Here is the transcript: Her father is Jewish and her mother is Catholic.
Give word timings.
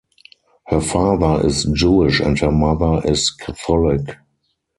Her 0.65 0.81
father 0.81 1.45
is 1.45 1.65
Jewish 1.65 2.21
and 2.21 2.35
her 2.39 2.51
mother 2.51 3.07
is 3.07 3.29
Catholic. 3.29 4.17